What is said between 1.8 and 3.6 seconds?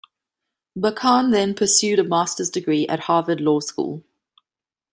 a master's degree at Harvard Law